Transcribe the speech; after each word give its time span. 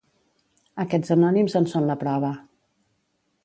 Aquests 0.83 1.13
anònims 1.17 1.57
en 1.61 1.69
són 1.75 1.87
la 1.91 1.99
prova. 2.05 2.33